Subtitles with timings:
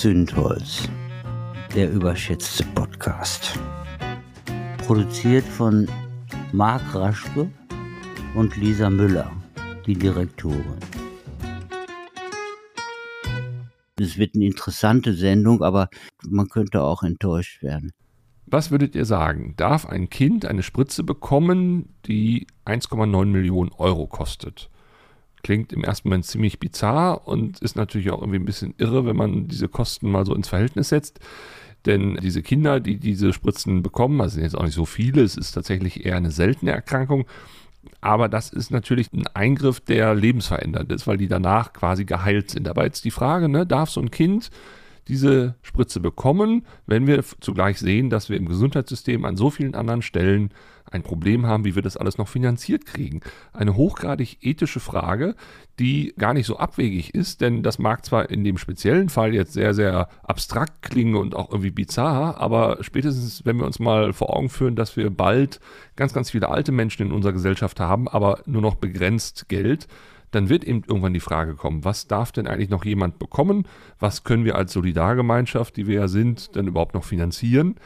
[0.00, 0.88] Zündholz,
[1.74, 3.58] der überschätzte Podcast.
[4.78, 5.86] Produziert von
[6.52, 7.50] Marc Raschke
[8.34, 9.30] und Lisa Müller,
[9.86, 10.78] die Direktorin.
[13.98, 15.90] Es wird eine interessante Sendung, aber
[16.26, 17.92] man könnte auch enttäuscht werden.
[18.46, 19.52] Was würdet ihr sagen?
[19.58, 24.69] Darf ein Kind eine Spritze bekommen, die 1,9 Millionen Euro kostet?
[25.42, 29.16] Klingt im ersten Moment ziemlich bizarr und ist natürlich auch irgendwie ein bisschen irre, wenn
[29.16, 31.20] man diese Kosten mal so ins Verhältnis setzt.
[31.86, 35.36] Denn diese Kinder, die diese Spritzen bekommen, also sind jetzt auch nicht so viele, es
[35.36, 37.24] ist tatsächlich eher eine seltene Erkrankung.
[38.02, 42.68] Aber das ist natürlich ein Eingriff, der lebensverändernd ist, weil die danach quasi geheilt sind.
[42.68, 44.50] Aber jetzt die Frage, ne, darf so ein Kind
[45.08, 50.02] diese Spritze bekommen, wenn wir zugleich sehen, dass wir im Gesundheitssystem an so vielen anderen
[50.02, 50.50] Stellen
[50.90, 53.20] ein Problem haben, wie wir das alles noch finanziert kriegen.
[53.52, 55.34] Eine hochgradig ethische Frage,
[55.78, 59.52] die gar nicht so abwegig ist, denn das mag zwar in dem speziellen Fall jetzt
[59.52, 64.36] sehr, sehr abstrakt klingen und auch irgendwie bizarr, aber spätestens, wenn wir uns mal vor
[64.36, 65.60] Augen führen, dass wir bald
[65.96, 69.86] ganz, ganz viele alte Menschen in unserer Gesellschaft haben, aber nur noch begrenzt Geld,
[70.30, 73.66] dann wird eben irgendwann die Frage kommen, was darf denn eigentlich noch jemand bekommen?
[73.98, 77.76] Was können wir als Solidargemeinschaft, die wir ja sind, denn überhaupt noch finanzieren?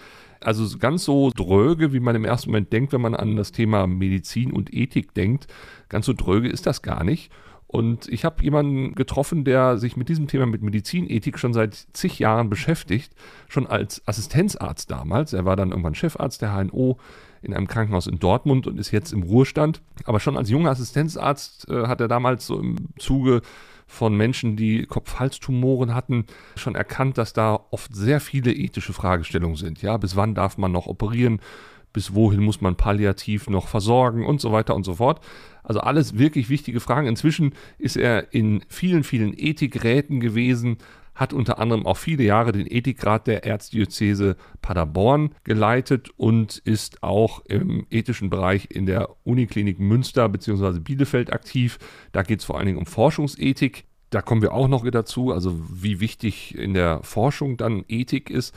[0.41, 3.87] Also ganz so dröge, wie man im ersten Moment denkt, wenn man an das Thema
[3.87, 5.47] Medizin und Ethik denkt,
[5.89, 7.33] ganz so dröge ist das gar nicht.
[7.67, 12.21] Und ich habe jemanden getroffen, der sich mit diesem Thema mit Medizinethik schon seit zig
[12.21, 13.13] Jahren beschäftigt,
[13.49, 15.33] schon als Assistenzarzt damals.
[15.33, 16.99] Er war dann irgendwann Chefarzt der HNO
[17.45, 19.83] in einem Krankenhaus in Dortmund und ist jetzt im Ruhestand.
[20.05, 23.43] Aber schon als junger Assistenzarzt äh, hat er damals so im Zuge
[23.87, 26.25] von Menschen, die Kopf-Hals-Tumoren hatten,
[26.57, 29.83] schon erkannt, dass da oft sehr viele ethische Fragestellungen sind.
[29.83, 31.41] Ja, bis wann darf man noch operieren?
[31.93, 35.21] Bis wohin muss man palliativ noch versorgen und so weiter und so fort.
[35.63, 37.07] Also alles wirklich wichtige Fragen.
[37.07, 40.79] Inzwischen ist er in vielen, vielen Ethikräten gewesen,
[41.15, 47.45] hat unter anderem auch viele Jahre den Ethikrat der Erzdiözese Paderborn geleitet und ist auch
[47.47, 50.81] im ethischen Bereich in der Uniklinik Münster bzw.
[50.81, 51.79] Bielefeld aktiv.
[52.13, 53.85] Da geht es vor allen Dingen um Forschungsethik.
[54.11, 58.55] Da kommen wir auch noch dazu, also wie wichtig in der Forschung dann Ethik ist.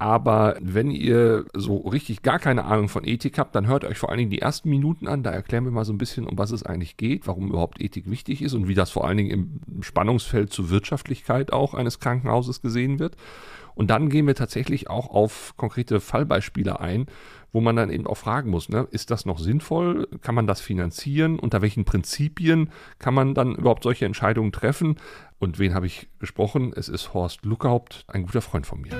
[0.00, 4.10] Aber wenn ihr so richtig gar keine Ahnung von Ethik habt, dann hört euch vor
[4.10, 5.24] allen Dingen die ersten Minuten an.
[5.24, 8.08] Da erklären wir mal so ein bisschen, um was es eigentlich geht, warum überhaupt Ethik
[8.08, 12.62] wichtig ist und wie das vor allen Dingen im Spannungsfeld zur Wirtschaftlichkeit auch eines Krankenhauses
[12.62, 13.16] gesehen wird.
[13.78, 17.06] Und dann gehen wir tatsächlich auch auf konkrete Fallbeispiele ein,
[17.52, 20.08] wo man dann eben auch fragen muss, ne, ist das noch sinnvoll?
[20.20, 21.38] Kann man das finanzieren?
[21.38, 24.96] Unter welchen Prinzipien kann man dann überhaupt solche Entscheidungen treffen?
[25.38, 26.72] Und wen habe ich gesprochen?
[26.74, 28.90] Es ist Horst Luckerhaupt, ein guter Freund von mir.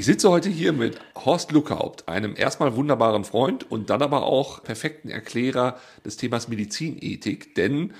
[0.00, 4.62] Ich sitze heute hier mit Horst Luckerhaupt, einem erstmal wunderbaren Freund und dann aber auch
[4.62, 7.92] perfekten Erklärer des Themas Medizinethik, denn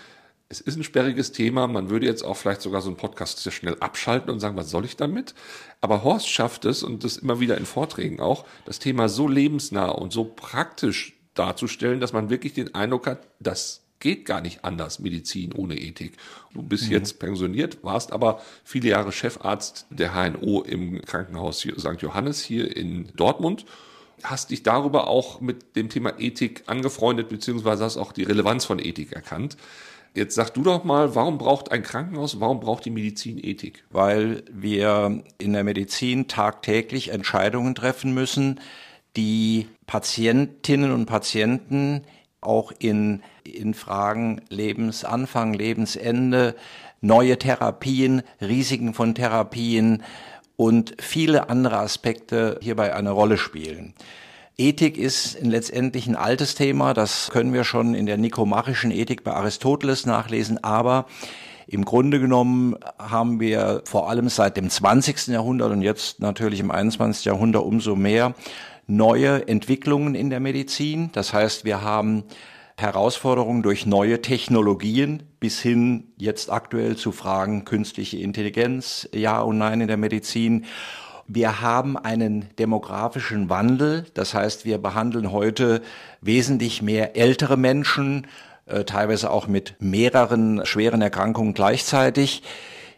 [0.49, 1.67] es ist ein sperriges Thema.
[1.67, 4.71] Man würde jetzt auch vielleicht sogar so einen Podcast sehr schnell abschalten und sagen, was
[4.71, 5.35] soll ich damit?
[5.81, 9.89] Aber Horst schafft es und das immer wieder in Vorträgen auch, das Thema so lebensnah
[9.89, 14.99] und so praktisch darzustellen, dass man wirklich den Eindruck hat, das geht gar nicht anders,
[14.99, 16.13] Medizin ohne Ethik.
[16.55, 16.93] Du bist mhm.
[16.93, 22.01] jetzt pensioniert, warst aber viele Jahre Chefarzt der HNO im Krankenhaus St.
[22.01, 23.65] Johannes hier in Dortmund.
[24.23, 28.79] Hast dich darüber auch mit dem Thema Ethik angefreundet, beziehungsweise hast auch die Relevanz von
[28.79, 29.57] Ethik erkannt.
[30.15, 33.85] Jetzt sag du doch mal, warum braucht ein Krankenhaus, warum braucht die Medizin Ethik?
[33.91, 38.61] Weil wir in der Medizin tagtäglich Entscheidungen treffen müssen,
[39.17, 42.03] die Patientinnen und Patienten
[42.41, 43.23] auch in,
[43.57, 46.55] in Fragen Lebensanfang, Lebensende,
[47.01, 50.03] neue Therapien, Risiken von Therapien
[50.57, 53.95] und viele andere Aspekte hierbei eine Rolle spielen.
[54.57, 59.33] Ethik ist letztendlich ein altes Thema, das können wir schon in der nikomachischen Ethik bei
[59.33, 61.07] Aristoteles nachlesen, aber
[61.69, 65.29] im Grunde genommen haben wir vor allem seit dem 20.
[65.29, 67.27] Jahrhundert und jetzt natürlich im 21.
[67.27, 68.35] Jahrhundert umso mehr
[68.89, 71.11] neue Entwicklungen in der Medizin.
[71.13, 72.25] Das heißt, wir haben
[72.79, 79.81] Herausforderungen durch neue Technologien bis hin jetzt aktuell zu Fragen künstliche Intelligenz, ja und nein
[79.81, 80.65] in der Medizin.
[81.27, 84.07] Wir haben einen demografischen Wandel.
[84.15, 85.83] Das heißt, wir behandeln heute
[86.21, 88.29] wesentlich mehr ältere Menschen,
[88.67, 92.45] äh, teilweise auch mit mehreren schweren Erkrankungen gleichzeitig.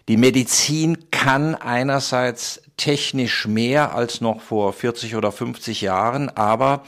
[0.08, 6.82] Die Medizin kann einerseits technisch mehr als noch vor 40 oder 50 Jahren, aber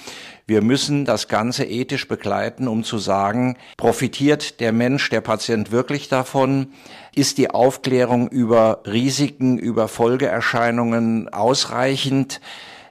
[0.46, 6.08] wir müssen das Ganze ethisch begleiten, um zu sagen, profitiert der Mensch, der Patient wirklich
[6.08, 6.68] davon?
[7.14, 12.40] Ist die Aufklärung über Risiken, über Folgeerscheinungen ausreichend?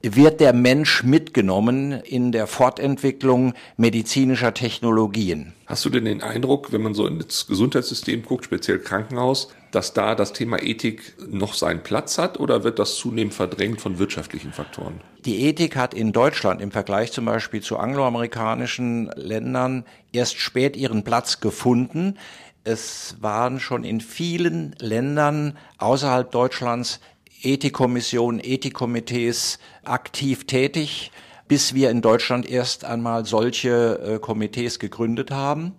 [0.03, 5.53] wird der Mensch mitgenommen in der Fortentwicklung medizinischer Technologien.
[5.67, 10.15] Hast du denn den Eindruck, wenn man so ins Gesundheitssystem guckt, speziell Krankenhaus, dass da
[10.15, 15.01] das Thema Ethik noch seinen Platz hat oder wird das zunehmend verdrängt von wirtschaftlichen Faktoren?
[15.25, 21.03] Die Ethik hat in Deutschland im Vergleich zum Beispiel zu angloamerikanischen Ländern erst spät ihren
[21.03, 22.17] Platz gefunden.
[22.63, 26.99] Es waren schon in vielen Ländern außerhalb Deutschlands
[27.41, 31.11] Ethikkommissionen, Ethikkomitees aktiv tätig,
[31.47, 35.73] bis wir in Deutschland erst einmal solche äh, Komitees gegründet haben.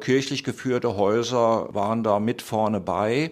[0.00, 3.30] Kirchlich geführte Häuser waren da mit vorne bei.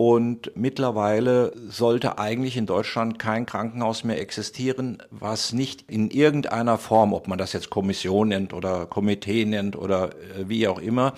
[0.00, 7.12] Und mittlerweile sollte eigentlich in Deutschland kein Krankenhaus mehr existieren, was nicht in irgendeiner Form,
[7.12, 11.12] ob man das jetzt Kommission nennt oder Komitee nennt oder äh, wie auch immer,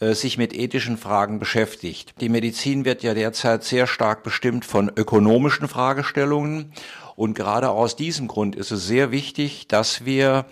[0.00, 2.14] äh, sich mit ethischen Fragen beschäftigt.
[2.22, 6.72] Die Medizin wird ja derzeit sehr stark bestimmt von ökonomischen Fragestellungen.
[7.16, 10.44] Und gerade aus diesem Grund ist es sehr wichtig, dass wir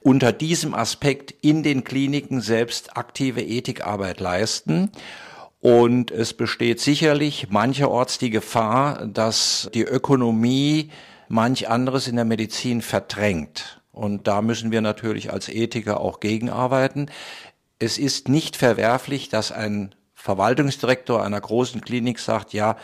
[0.00, 4.90] unter diesem Aspekt in den Kliniken selbst aktive Ethikarbeit leisten.
[5.60, 10.90] Und es besteht sicherlich mancherorts die Gefahr, dass die Ökonomie
[11.28, 13.80] manch anderes in der Medizin verdrängt.
[13.92, 17.10] Und da müssen wir natürlich als Ethiker auch gegenarbeiten
[17.78, 22.76] es ist nicht verwerflich, dass ein Verwaltungsdirektor einer großen Klinik sagt, ja,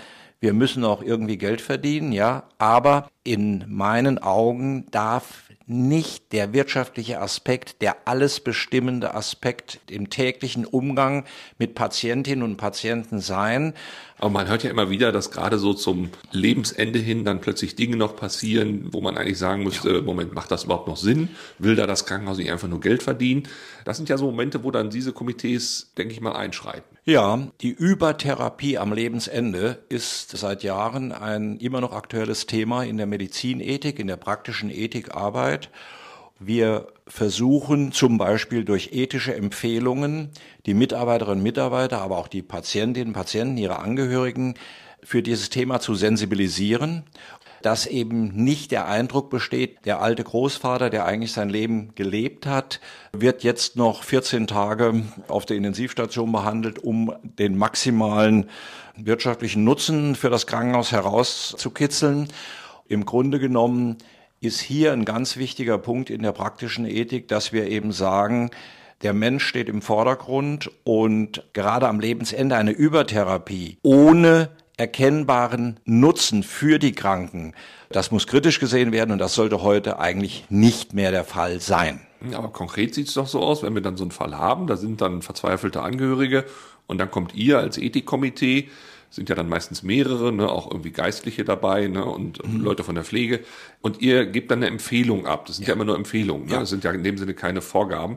[0.42, 7.20] wir müssen auch irgendwie Geld verdienen, ja, aber in meinen Augen darf nicht der wirtschaftliche
[7.20, 11.24] Aspekt, der alles bestimmende Aspekt im täglichen Umgang
[11.58, 13.72] mit Patientinnen und Patienten sein.
[14.22, 17.96] Aber man hört ja immer wieder, dass gerade so zum Lebensende hin dann plötzlich Dinge
[17.96, 20.00] noch passieren, wo man eigentlich sagen müsste, ja.
[20.00, 21.28] Moment, macht das überhaupt noch Sinn?
[21.58, 23.48] Will da das Krankenhaus nicht einfach nur Geld verdienen?
[23.84, 26.96] Das sind ja so Momente, wo dann diese Komitees, denke ich mal, einschreiten.
[27.04, 33.06] Ja, die Übertherapie am Lebensende ist seit Jahren ein immer noch aktuelles Thema in der
[33.08, 35.68] Medizinethik, in der praktischen Ethikarbeit.
[36.44, 40.30] Wir versuchen zum Beispiel durch ethische Empfehlungen
[40.66, 44.54] die Mitarbeiterinnen und Mitarbeiter, aber auch die Patientinnen und Patienten, ihre Angehörigen
[45.04, 47.04] für dieses Thema zu sensibilisieren,
[47.62, 52.80] dass eben nicht der Eindruck besteht, der alte Großvater, der eigentlich sein Leben gelebt hat,
[53.12, 58.50] wird jetzt noch 14 Tage auf der Intensivstation behandelt, um den maximalen
[58.96, 62.26] wirtschaftlichen Nutzen für das Krankenhaus herauszukitzeln.
[62.88, 63.98] Im Grunde genommen
[64.42, 68.50] ist hier ein ganz wichtiger Punkt in der praktischen Ethik, dass wir eben sagen,
[69.02, 76.80] der Mensch steht im Vordergrund und gerade am Lebensende eine Übertherapie ohne erkennbaren Nutzen für
[76.80, 77.54] die Kranken,
[77.90, 82.00] das muss kritisch gesehen werden und das sollte heute eigentlich nicht mehr der Fall sein.
[82.34, 84.76] Aber konkret sieht es doch so aus, wenn wir dann so einen Fall haben, da
[84.76, 86.44] sind dann verzweifelte Angehörige
[86.88, 88.70] und dann kommt ihr als Ethikkomitee
[89.12, 92.62] sind ja dann meistens mehrere, ne, auch irgendwie Geistliche dabei ne, und mhm.
[92.62, 93.40] Leute von der Pflege.
[93.82, 95.44] Und ihr gebt dann eine Empfehlung ab.
[95.46, 96.46] Das sind ja, ja immer nur Empfehlungen.
[96.46, 96.54] Ne?
[96.54, 96.60] Ja.
[96.60, 98.16] Das sind ja in dem Sinne keine Vorgaben.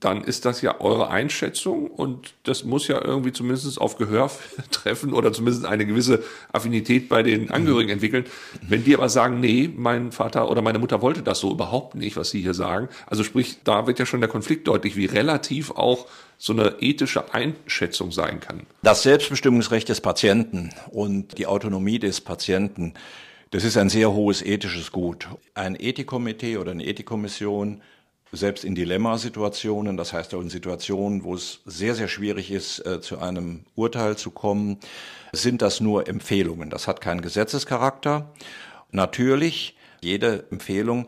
[0.00, 4.30] Dann ist das ja eure Einschätzung und das muss ja irgendwie zumindest auf Gehör
[4.70, 6.22] treffen oder zumindest eine gewisse
[6.52, 8.24] Affinität bei den Angehörigen entwickeln.
[8.60, 12.16] Wenn die aber sagen, nee, mein Vater oder meine Mutter wollte das so überhaupt nicht,
[12.16, 12.88] was sie hier sagen.
[13.06, 16.06] Also sprich, da wird ja schon der Konflikt deutlich, wie relativ auch
[16.38, 18.66] so eine ethische Einschätzung sein kann.
[18.82, 22.94] Das Selbstbestimmungsrecht des Patienten und die Autonomie des Patienten,
[23.50, 25.28] das ist ein sehr hohes ethisches Gut.
[25.54, 27.80] Ein Ethikkomitee oder eine Ethikkommission,
[28.32, 33.00] selbst in Dilemmasituationen, das heißt auch in Situationen, wo es sehr, sehr schwierig ist, äh,
[33.00, 34.78] zu einem Urteil zu kommen,
[35.32, 36.70] sind das nur Empfehlungen.
[36.70, 38.32] Das hat keinen Gesetzescharakter.
[38.90, 41.06] Natürlich, jede Empfehlung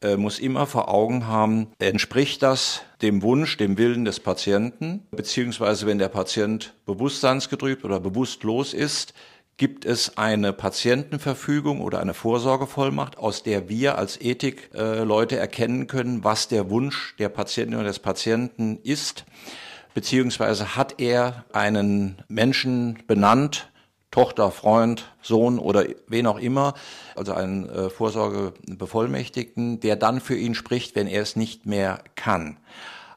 [0.00, 5.86] äh, muss immer vor Augen haben, entspricht das dem Wunsch, dem Willen des Patienten, beziehungsweise
[5.86, 9.14] wenn der Patient bewusstseinsgetrübt oder bewusstlos ist,
[9.58, 16.24] gibt es eine Patientenverfügung oder eine Vorsorgevollmacht, aus der wir als Ethikleute äh, erkennen können,
[16.24, 19.24] was der Wunsch der Patientin oder des Patienten ist,
[19.94, 23.68] beziehungsweise hat er einen Menschen benannt,
[24.12, 26.74] Tochter, Freund, Sohn oder wen auch immer,
[27.14, 32.58] also einen äh, Vorsorgebevollmächtigten, der dann für ihn spricht, wenn er es nicht mehr kann.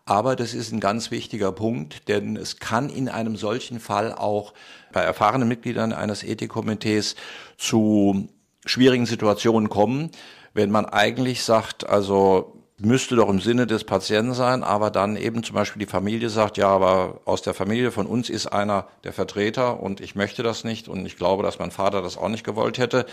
[0.05, 4.53] Aber das ist ein ganz wichtiger Punkt, denn es kann in einem solchen Fall auch
[4.91, 7.15] bei erfahrenen Mitgliedern eines Ethikkomitees
[7.57, 8.27] zu
[8.65, 10.11] schwierigen Situationen kommen,
[10.53, 15.43] wenn man eigentlich sagt, also müsste doch im Sinne des Patienten sein, aber dann eben
[15.43, 19.13] zum Beispiel die Familie sagt, ja, aber aus der Familie von uns ist einer der
[19.13, 22.43] Vertreter und ich möchte das nicht und ich glaube, dass mein Vater das auch nicht
[22.43, 23.05] gewollt hätte.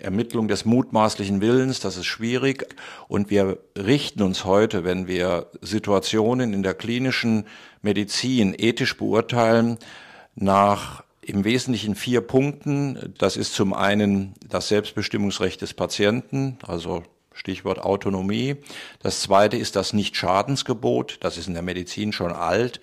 [0.00, 2.66] Ermittlung des mutmaßlichen Willens, das ist schwierig.
[3.08, 7.46] Und wir richten uns heute, wenn wir Situationen in der klinischen
[7.82, 9.78] Medizin ethisch beurteilen,
[10.34, 13.14] nach im Wesentlichen vier Punkten.
[13.18, 17.02] Das ist zum einen das Selbstbestimmungsrecht des Patienten, also
[17.32, 18.56] Stichwort Autonomie.
[19.02, 21.18] Das zweite ist das Nichtschadensgebot.
[21.20, 22.80] Das ist in der Medizin schon alt.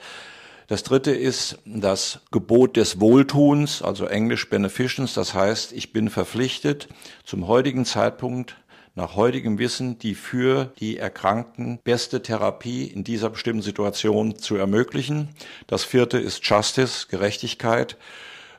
[0.67, 5.13] Das dritte ist das Gebot des Wohltuns, also Englisch Beneficence.
[5.13, 6.89] Das heißt, ich bin verpflichtet,
[7.24, 8.57] zum heutigen Zeitpunkt
[8.93, 15.29] nach heutigem Wissen die für die Erkrankten beste Therapie in dieser bestimmten Situation zu ermöglichen.
[15.67, 17.95] Das vierte ist Justice, Gerechtigkeit.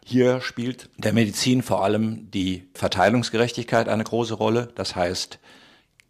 [0.03, 4.71] Hier spielt der Medizin vor allem die Verteilungsgerechtigkeit eine große Rolle.
[4.77, 5.39] Das heißt,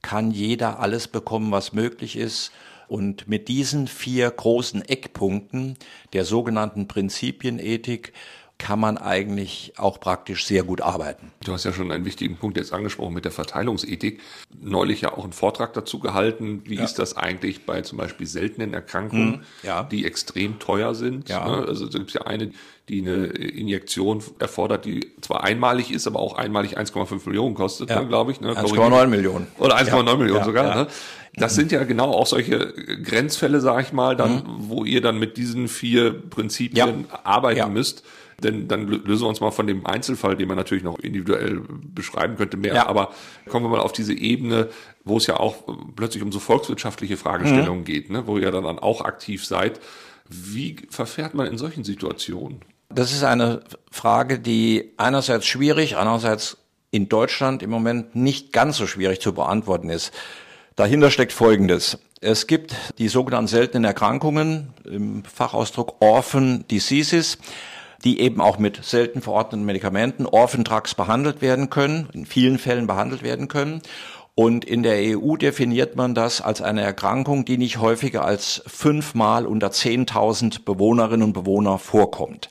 [0.03, 2.53] kann jeder alles bekommen, was möglich ist?
[2.89, 5.77] Und mit diesen vier großen Eckpunkten
[6.15, 8.15] der sogenannten Prinzipienethik
[8.59, 11.31] kann man eigentlich auch praktisch sehr gut arbeiten.
[11.45, 14.21] Du hast ja schon einen wichtigen Punkt jetzt angesprochen mit der Verteilungsethik.
[14.61, 16.63] Neulich ja auch einen Vortrag dazu gehalten.
[16.65, 16.85] Wie ja.
[16.85, 19.85] ist das eigentlich bei zum Beispiel seltenen Erkrankungen, hm, ja.
[19.85, 21.29] die extrem teuer sind?
[21.29, 21.49] Ja.
[21.49, 21.69] Ne?
[21.69, 22.51] Also da gibt es ja eine,
[22.89, 28.03] die eine Injektion erfordert, die zwar einmalig ist, aber auch einmalig 1,5 Millionen kostet, ja.
[28.03, 28.41] glaube ich.
[28.41, 28.55] Ne?
[28.55, 29.47] 1,9 Millionen.
[29.59, 30.75] Oder 1,9 Millionen sogar.
[30.75, 30.87] Ne?
[31.35, 32.73] Das sind ja genau auch solche
[33.05, 34.43] Grenzfälle, sage ich mal, dann, mhm.
[34.69, 38.03] wo ihr dann mit diesen vier Prinzipien arbeiten müsst.
[38.43, 42.37] Denn dann lösen wir uns mal von dem Einzelfall, den man natürlich noch individuell beschreiben
[42.37, 42.75] könnte, mehr.
[42.75, 42.87] Ja.
[42.87, 43.13] Aber
[43.49, 44.69] kommen wir mal auf diese Ebene,
[45.05, 45.57] wo es ja auch
[45.97, 47.85] plötzlich um so volkswirtschaftliche Fragestellungen mhm.
[47.85, 48.27] geht, ne?
[48.27, 49.81] wo ihr dann auch aktiv seid.
[50.29, 52.61] Wie verfährt man in solchen Situationen?
[52.91, 56.59] Das ist eine Frage, die einerseits schwierig, andererseits
[56.91, 60.13] in Deutschland im Moment nicht ganz so schwierig zu beantworten ist.
[60.77, 61.99] Dahinter steckt Folgendes.
[62.21, 67.39] Es gibt die sogenannten seltenen Erkrankungen, im Fachausdruck Orphan Diseases
[68.05, 72.87] die eben auch mit selten verordneten Medikamenten, Orphan Drugs behandelt werden können, in vielen Fällen
[72.87, 73.83] behandelt werden können.
[74.35, 79.47] Und in der EU definiert man das als eine Erkrankung, die nicht häufiger als fünfmal
[79.47, 82.49] unter 10.000 Bewohnerinnen und Bewohner vorkommt.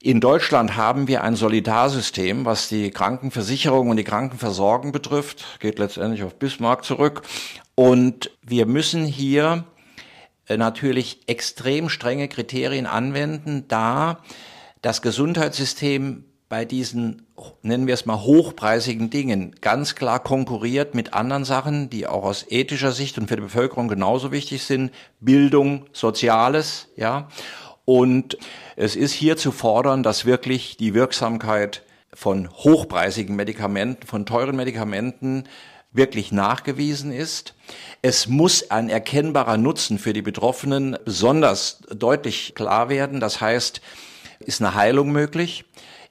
[0.00, 6.24] In Deutschland haben wir ein Solidarsystem, was die Krankenversicherung und die Krankenversorgung betrifft, geht letztendlich
[6.24, 7.22] auf Bismarck zurück.
[7.74, 9.64] Und wir müssen hier
[10.48, 14.18] natürlich extrem strenge Kriterien anwenden, da
[14.80, 17.26] das Gesundheitssystem bei diesen,
[17.62, 22.44] nennen wir es mal, hochpreisigen Dingen ganz klar konkurriert mit anderen Sachen, die auch aus
[22.46, 24.90] ethischer Sicht und für die Bevölkerung genauso wichtig sind.
[25.18, 27.28] Bildung, Soziales, ja.
[27.86, 28.36] Und
[28.76, 35.44] es ist hier zu fordern, dass wirklich die Wirksamkeit von hochpreisigen Medikamenten, von teuren Medikamenten
[35.92, 37.54] wirklich nachgewiesen ist.
[38.00, 43.20] Es muss ein erkennbarer Nutzen für die Betroffenen besonders deutlich klar werden.
[43.20, 43.80] Das heißt,
[44.40, 45.64] ist eine Heilung möglich?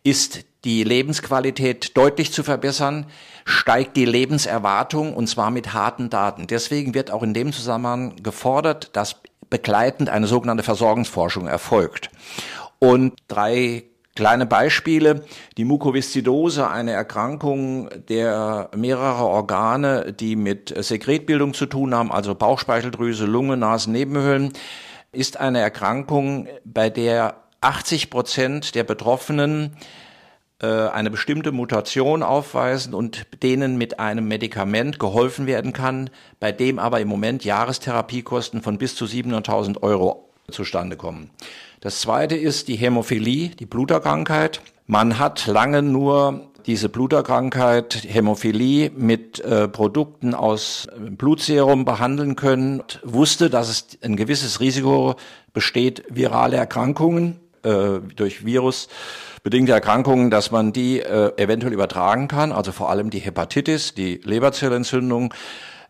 [0.04, 3.08] Ist die Lebensqualität deutlich zu verbessern?
[3.46, 6.48] Steigt die Lebenserwartung und zwar mit harten Daten?
[6.48, 9.18] Deswegen wird auch in dem Zusammenhang gefordert, dass
[9.50, 12.10] begleitend eine sogenannte Versorgungsforschung erfolgt.
[12.80, 13.84] Und drei
[14.15, 15.24] Kleine Beispiele.
[15.58, 23.25] Die Mukoviszidose, eine Erkrankung der mehrere Organe, die mit Sekretbildung zu tun haben, also Bauchspeicheldrüse,
[23.25, 24.51] Lunge, Nasennebenhöhlen,
[25.13, 29.77] ist eine Erkrankung, bei der 80 Prozent der Betroffenen
[30.62, 36.80] äh, eine bestimmte Mutation aufweisen und denen mit einem Medikament geholfen werden kann, bei dem
[36.80, 41.30] aber im Moment Jahrestherapiekosten von bis zu 700.000 Euro zustande kommen.
[41.82, 44.62] Das zweite ist die Hämophilie, die Bluterkrankheit.
[44.86, 52.84] Man hat lange nur diese Bluterkrankheit, Hämophilie, mit äh, Produkten aus äh, Blutserum behandeln können,
[53.02, 55.16] wusste, dass es ein gewisses Risiko
[55.54, 58.88] besteht, virale Erkrankungen äh, durch Virus
[59.42, 64.22] bedingte Erkrankungen, dass man die äh, eventuell übertragen kann, also vor allem die Hepatitis, die
[64.24, 65.34] Leberzellentzündung,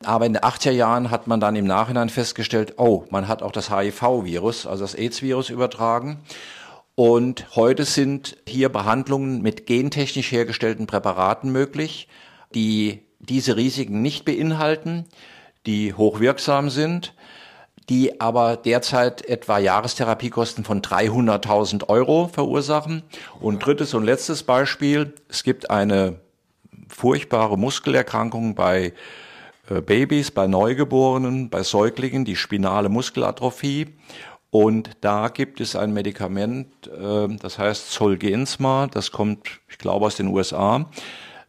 [0.06, 3.52] aber in den 80er Jahren hat man dann im Nachhinein festgestellt, oh, man hat auch
[3.52, 6.20] das HIV-Virus, also das AIDS-Virus übertragen.
[6.96, 12.08] Und heute sind hier Behandlungen mit gentechnisch hergestellten Präparaten möglich,
[12.54, 15.06] die diese Risiken nicht beinhalten,
[15.66, 17.14] die hochwirksam sind,
[17.90, 23.04] die aber derzeit etwa Jahrestherapiekosten von 300.000 Euro verursachen.
[23.40, 26.20] Und drittes und letztes Beispiel, es gibt eine
[26.88, 28.94] furchtbare Muskelerkrankung bei
[29.80, 33.88] Babys, bei Neugeborenen, bei Säuglingen die spinale Muskelatrophie.
[34.50, 40.18] Und da gibt es ein Medikament, äh, das heißt Zolgensma, das kommt, ich glaube, aus
[40.18, 40.90] den USA.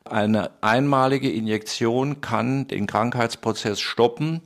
[0.04, 4.42] Eine einmalige Injektion kann den Krankheitsprozess stoppen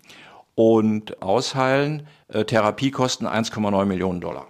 [0.54, 2.06] und ausheilen.
[2.28, 4.46] Äh, Therapiekosten 1,9 Millionen Dollar.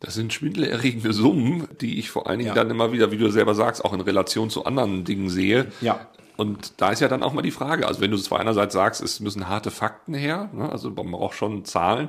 [0.00, 2.54] Das sind schwindelerregende Summen, die ich vor allen Dingen ja.
[2.54, 5.70] dann immer wieder, wie du selber sagst, auch in Relation zu anderen Dingen sehe.
[5.80, 6.08] Ja.
[6.42, 9.00] Und da ist ja dann auch mal die Frage, also wenn du zwar einerseits sagst,
[9.00, 12.08] es müssen harte Fakten her, ne, also man braucht schon Zahlen,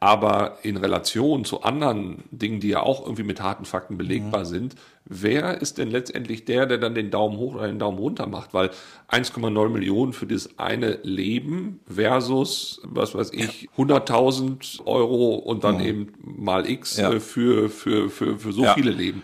[0.00, 4.44] Aber in Relation zu anderen Dingen, die ja auch irgendwie mit harten Fakten belegbar mhm.
[4.44, 8.26] sind, wer ist denn letztendlich der, der dann den Daumen hoch oder den Daumen runter
[8.28, 8.54] macht?
[8.54, 8.70] Weil
[9.10, 15.86] 1,9 Millionen für das eine Leben versus, was weiß ich, 100.000 Euro und dann mhm.
[15.86, 17.10] eben mal X ja.
[17.18, 18.74] Für, für, für, für so ja.
[18.74, 19.22] viele Leben.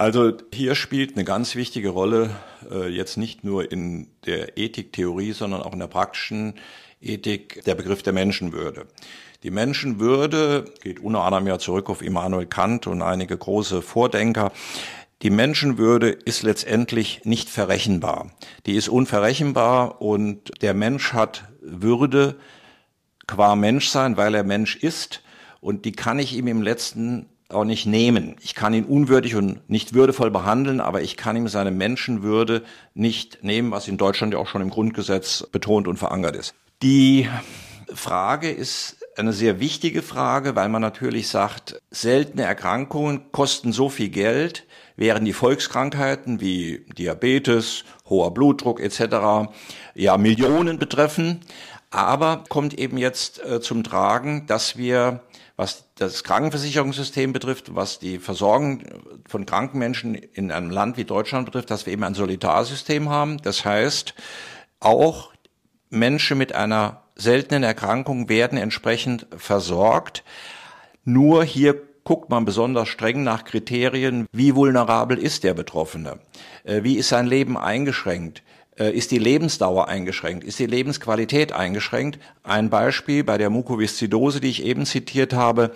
[0.00, 2.30] Also hier spielt eine ganz wichtige Rolle,
[2.70, 6.54] äh, jetzt nicht nur in der Ethiktheorie, sondern auch in der praktischen
[7.02, 8.86] Ethik, der Begriff der Menschenwürde.
[9.42, 14.52] Die Menschenwürde geht unter anderem ja zurück auf Immanuel Kant und einige große Vordenker.
[15.20, 18.30] Die Menschenwürde ist letztendlich nicht verrechenbar.
[18.64, 22.36] Die ist unverrechenbar und der Mensch hat Würde
[23.26, 25.22] qua Menschsein, weil er Mensch ist
[25.60, 28.36] und die kann ich ihm im letzten auch nicht nehmen.
[28.42, 32.62] Ich kann ihn unwürdig und nicht würdevoll behandeln, aber ich kann ihm seine Menschenwürde
[32.94, 36.54] nicht nehmen, was in Deutschland ja auch schon im Grundgesetz betont und verankert ist.
[36.82, 37.28] Die
[37.92, 44.08] Frage ist eine sehr wichtige Frage, weil man natürlich sagt, seltene Erkrankungen kosten so viel
[44.08, 44.66] Geld,
[44.96, 49.50] während die Volkskrankheiten wie Diabetes, hoher Blutdruck etc.
[49.94, 51.40] ja Millionen betreffen.
[51.90, 55.20] Aber kommt eben jetzt äh, zum Tragen, dass wir,
[55.60, 58.82] was das Krankenversicherungssystem betrifft, was die Versorgung
[59.28, 63.36] von kranken Menschen in einem Land wie Deutschland betrifft, dass wir eben ein Solidarsystem haben.
[63.42, 64.14] Das heißt,
[64.80, 65.34] auch
[65.90, 70.24] Menschen mit einer seltenen Erkrankungen werden entsprechend versorgt.
[71.04, 76.20] Nur hier guckt man besonders streng nach Kriterien, wie vulnerabel ist der Betroffene,
[76.64, 78.42] äh, wie ist sein Leben eingeschränkt,
[78.88, 82.18] ist die Lebensdauer eingeschränkt, ist die Lebensqualität eingeschränkt.
[82.42, 85.72] Ein Beispiel bei der Mukoviszidose, die ich eben zitiert habe,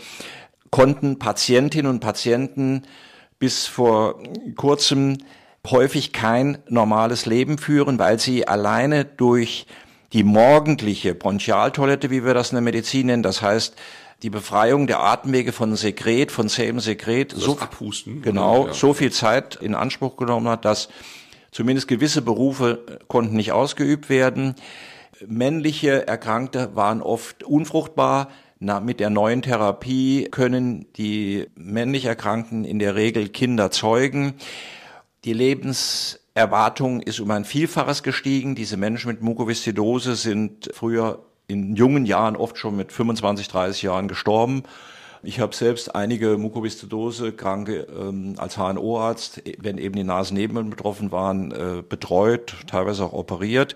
[0.70, 2.82] konnten Patientinnen und Patienten
[3.38, 4.22] bis vor
[4.56, 5.18] kurzem
[5.66, 9.66] häufig kein normales Leben führen, weil sie alleine durch
[10.12, 13.74] die morgendliche Bronchialtoilette, wie wir das in der Medizin nennen, das heißt
[14.22, 18.72] die Befreiung der Atemwege von Sekret, von zähem Sekret, so abhusten, genau, ja.
[18.72, 20.88] so viel Zeit in Anspruch genommen hat, dass
[21.54, 24.56] zumindest gewisse Berufe äh, konnten nicht ausgeübt werden.
[25.26, 28.28] Männliche Erkrankte waren oft unfruchtbar.
[28.58, 34.34] Na, mit der neuen Therapie können die männlich Erkrankten in der Regel Kinder zeugen.
[35.24, 38.54] Die Lebens Erwartung ist um ein Vielfaches gestiegen.
[38.54, 44.08] Diese Menschen mit Mukoviszidose sind früher in jungen Jahren oft schon mit 25, 30 Jahren
[44.08, 44.64] gestorben.
[45.24, 51.82] Ich habe selbst einige Mukoviszidose-Kranke ähm, als HNO-Arzt, wenn eben die Nasennebenhöhlen betroffen waren, äh,
[51.86, 53.74] betreut, teilweise auch operiert.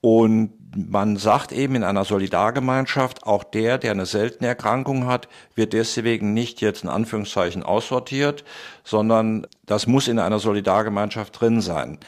[0.00, 5.72] Und man sagt eben in einer Solidargemeinschaft, auch der, der eine seltene Erkrankung hat, wird
[5.72, 8.44] deswegen nicht jetzt in Anführungszeichen aussortiert,
[8.84, 11.98] sondern das muss in einer Solidargemeinschaft drin sein.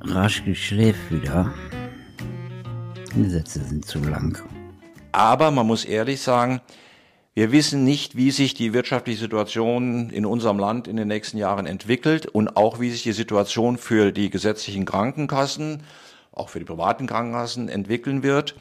[0.00, 1.52] Raschke schläft wieder.
[3.14, 4.42] Die Sätze sind zu lang.
[5.12, 6.60] Aber man muss ehrlich sagen,
[7.34, 11.64] wir wissen nicht, wie sich die wirtschaftliche Situation in unserem Land in den nächsten Jahren
[11.64, 15.82] entwickelt und auch wie sich die Situation für die gesetzlichen Krankenkassen,
[16.32, 18.54] auch für die privaten Krankenkassen entwickeln wird.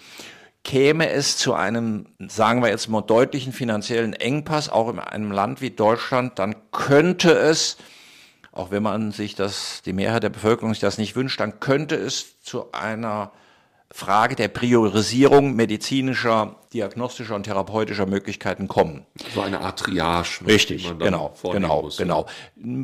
[0.63, 5.59] Käme es zu einem, sagen wir jetzt mal, deutlichen finanziellen Engpass, auch in einem Land
[5.59, 7.77] wie Deutschland, dann könnte es,
[8.53, 11.95] auch wenn man sich das, die Mehrheit der Bevölkerung sich das nicht wünscht, dann könnte
[11.95, 13.31] es zu einer
[13.93, 19.05] Frage der Priorisierung medizinischer, diagnostischer und therapeutischer Möglichkeiten kommen.
[19.35, 20.45] So eine Art Triage.
[20.47, 22.25] Richtig, genau, genau, muss, genau.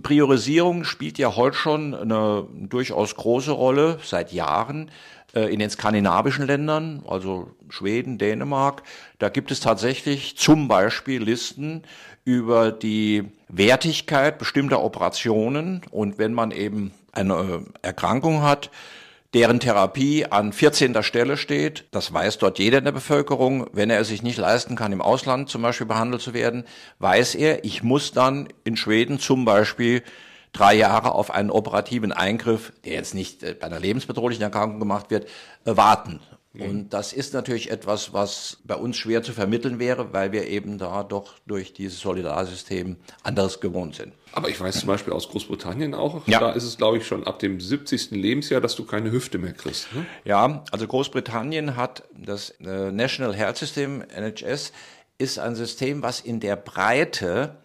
[0.03, 4.91] Priorisierung spielt ja heute schon eine durchaus große Rolle seit Jahren
[5.33, 8.83] äh, in den skandinavischen Ländern, also Schweden, Dänemark.
[9.19, 11.83] Da gibt es tatsächlich zum Beispiel Listen
[12.25, 18.69] über die Wertigkeit bestimmter Operationen und wenn man eben eine Erkrankung hat,
[19.37, 21.03] deren Therapie an 14.
[21.03, 21.85] Stelle steht.
[21.91, 23.67] Das weiß dort jeder in der Bevölkerung.
[23.71, 26.63] Wenn er es sich nicht leisten kann, im Ausland zum Beispiel behandelt zu werden,
[26.97, 30.01] weiß er, ich muss dann in Schweden zum Beispiel
[30.53, 35.11] drei Jahre auf einen operativen Eingriff, der jetzt nicht äh, bei einer lebensbedrohlichen Erkrankung gemacht
[35.11, 35.25] wird,
[35.65, 36.19] äh, warten.
[36.57, 36.69] Mhm.
[36.69, 40.77] Und das ist natürlich etwas, was bei uns schwer zu vermitteln wäre, weil wir eben
[40.77, 44.13] da doch durch dieses Solidarsystem anderes gewohnt sind.
[44.33, 46.39] Aber ich weiß zum Beispiel aus Großbritannien auch, ja.
[46.39, 48.11] da ist es, glaube ich, schon ab dem 70.
[48.11, 49.93] Lebensjahr, dass du keine Hüfte mehr kriegst.
[49.93, 50.05] Ne?
[50.25, 54.73] Ja, also Großbritannien hat das äh, National Health System, NHS,
[55.17, 57.57] ist ein System, was in der Breite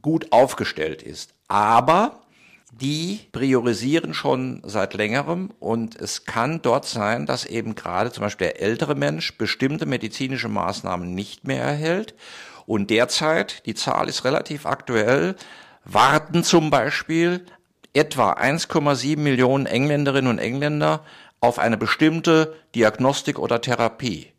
[0.00, 1.34] gut aufgestellt ist.
[1.48, 2.23] Aber
[2.80, 8.48] die priorisieren schon seit längerem und es kann dort sein, dass eben gerade zum Beispiel
[8.48, 12.14] der ältere Mensch bestimmte medizinische Maßnahmen nicht mehr erhält.
[12.66, 15.36] Und derzeit, die Zahl ist relativ aktuell,
[15.84, 17.44] warten zum Beispiel
[17.92, 21.04] etwa 1,7 Millionen Engländerinnen und Engländer
[21.40, 24.32] auf eine bestimmte Diagnostik oder Therapie.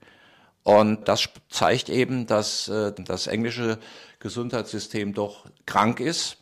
[0.64, 3.78] Und das zeigt eben, dass äh, das englische
[4.20, 6.38] Gesundheitssystem doch krank ist.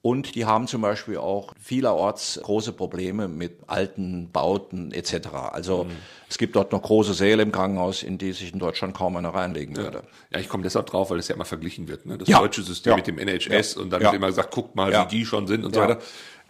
[0.00, 5.28] Und die haben zum Beispiel auch vielerorts große Probleme mit alten Bauten etc.
[5.50, 5.90] Also mhm.
[6.28, 9.30] es gibt dort noch große Säle im Krankenhaus, in die sich in Deutschland kaum einer
[9.30, 10.04] reinlegen würde.
[10.32, 12.06] Ja, ich komme deshalb drauf, weil es ja immer verglichen wird.
[12.06, 12.16] Ne?
[12.16, 12.38] Das ja.
[12.38, 12.96] deutsche System ja.
[12.96, 13.82] mit dem NHS ja.
[13.82, 15.98] und dann wird immer gesagt, guckt mal, wie die schon sind und so weiter.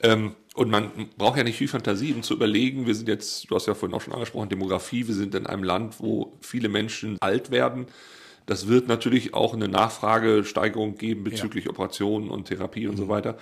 [0.03, 3.55] Ähm, und man braucht ja nicht viel Fantasie, um zu überlegen, wir sind jetzt, du
[3.55, 7.17] hast ja vorhin auch schon angesprochen, Demografie, wir sind in einem Land, wo viele Menschen
[7.21, 7.87] alt werden.
[8.49, 11.71] Das wird natürlich auch eine Nachfragesteigerung geben bezüglich ja.
[11.71, 12.99] Operationen und Therapie und mhm.
[12.99, 13.37] so weiter.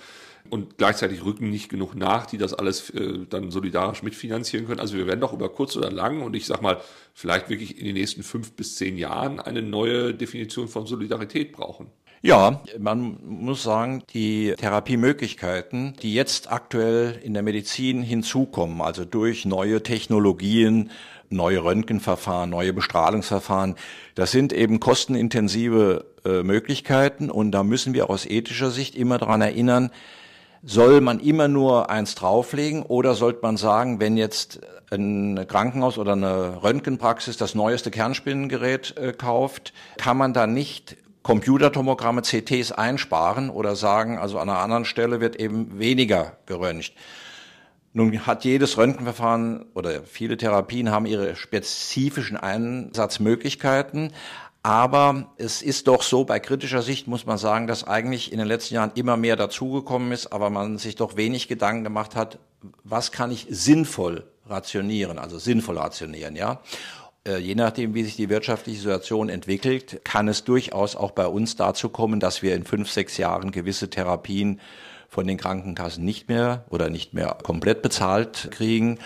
[0.49, 4.81] Und gleichzeitig rücken nicht genug nach, die das alles äh, dann solidarisch mitfinanzieren können.
[4.81, 6.81] Also wir werden doch über kurz oder lang und ich sag mal,
[7.13, 11.87] vielleicht wirklich in den nächsten fünf bis zehn Jahren eine neue Definition von Solidarität brauchen.
[12.21, 19.45] Ja, man muss sagen, die Therapiemöglichkeiten, die jetzt aktuell in der Medizin hinzukommen, also durch
[19.45, 20.89] neue Technologien,
[21.29, 23.75] neue Röntgenverfahren, neue Bestrahlungsverfahren,
[24.15, 29.41] das sind eben kostenintensive äh, Möglichkeiten und da müssen wir aus ethischer Sicht immer daran
[29.41, 29.91] erinnern,
[30.63, 34.59] soll man immer nur eins drauflegen oder sollte man sagen, wenn jetzt
[34.91, 42.21] ein Krankenhaus oder eine Röntgenpraxis das neueste Kernspinnengerät äh, kauft, kann man da nicht Computertomogramme,
[42.21, 46.93] CTs einsparen oder sagen, also an einer anderen Stelle wird eben weniger geröntgt.
[47.97, 54.13] Nun hat jedes Röntgenverfahren oder viele Therapien haben ihre spezifischen Einsatzmöglichkeiten.
[54.61, 58.47] Aber es ist doch so, bei kritischer Sicht muss man sagen, dass eigentlich in den
[58.47, 62.37] letzten Jahren immer mehr dazugekommen ist, aber man sich doch wenig Gedanken gemacht hat,
[62.83, 66.61] was kann ich sinnvoll rationieren, also sinnvoll rationieren, ja.
[67.27, 71.55] Äh, je nachdem, wie sich die wirtschaftliche Situation entwickelt, kann es durchaus auch bei uns
[71.55, 74.59] dazu kommen, dass wir in fünf, sechs Jahren gewisse Therapien
[75.17, 78.99] von den Krankenkassen nicht mehr oder nicht mehr komplett bezahlt kriegen.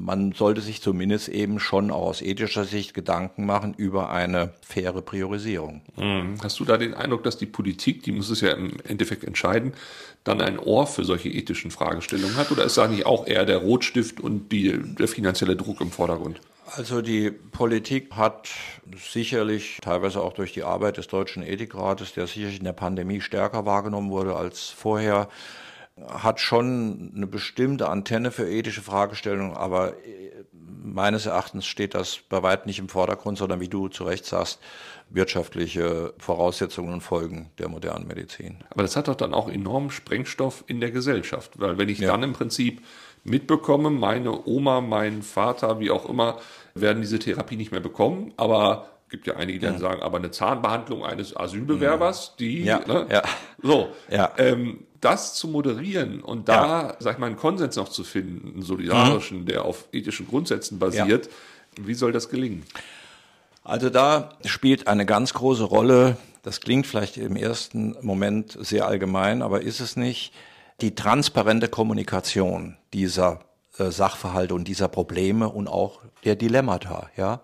[0.00, 5.82] Man sollte sich zumindest eben schon aus ethischer Sicht Gedanken machen über eine faire Priorisierung.
[5.96, 6.36] Mhm.
[6.42, 9.74] Hast du da den Eindruck, dass die Politik, die muss es ja im Endeffekt entscheiden,
[10.24, 12.50] dann ein Ohr für solche ethischen Fragestellungen hat?
[12.50, 16.40] Oder ist da nicht auch eher der Rotstift und die, der finanzielle Druck im Vordergrund?
[16.74, 18.48] Also die Politik hat
[18.96, 23.64] sicherlich, teilweise auch durch die Arbeit des Deutschen Ethikrates, der sicherlich in der Pandemie stärker
[23.64, 25.28] wahrgenommen wurde als vorher,
[26.06, 32.42] hat schon eine bestimmte Antenne für ethische Fragestellungen, aber äh, meines Erachtens steht das bei
[32.42, 34.60] weitem nicht im Vordergrund, sondern wie du zu Recht sagst,
[35.10, 38.58] wirtschaftliche Voraussetzungen und Folgen der modernen Medizin.
[38.70, 42.10] Aber das hat doch dann auch enormen Sprengstoff in der Gesellschaft, weil wenn ich ja.
[42.12, 42.82] dann im Prinzip
[43.24, 46.38] mitbekomme, meine Oma, mein Vater, wie auch immer,
[46.74, 50.30] werden diese Therapie nicht mehr bekommen, aber gibt ja einige, die dann sagen, aber eine
[50.30, 53.22] Zahnbehandlung eines Asylbewerbers, die, ja, ne, ja.
[53.62, 54.32] so, ja.
[54.36, 56.96] Ähm, das zu moderieren und da, ja.
[56.98, 59.46] sag ich mal, einen Konsens noch zu finden, einen solidarischen, mhm.
[59.46, 61.86] der auf ethischen Grundsätzen basiert, ja.
[61.86, 62.64] wie soll das gelingen?
[63.62, 69.42] Also da spielt eine ganz große Rolle, das klingt vielleicht im ersten Moment sehr allgemein,
[69.42, 70.32] aber ist es nicht,
[70.80, 73.40] die transparente Kommunikation dieser
[73.78, 77.40] äh, Sachverhalte und dieser Probleme und auch der Dilemmata, ja.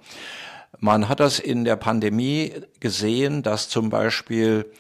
[0.81, 4.70] Man hat das in der Pandemie gesehen, dass zum Beispiel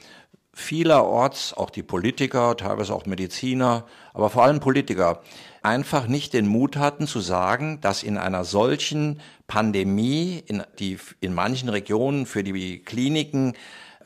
[0.52, 5.22] vielerorts auch die Politiker, teilweise auch Mediziner, aber vor allem Politiker
[5.62, 11.32] einfach nicht den Mut hatten zu sagen, dass in einer solchen Pandemie, in, die in
[11.32, 13.54] manchen Regionen für die Kliniken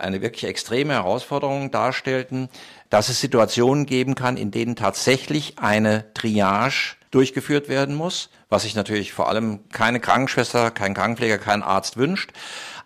[0.01, 2.49] eine wirklich extreme Herausforderung darstellten,
[2.91, 8.75] dass es Situationen geben kann, in denen tatsächlich eine Triage durchgeführt werden muss, was sich
[8.75, 12.33] natürlich vor allem keine Krankenschwester, kein Krankenpfleger, kein Arzt wünscht.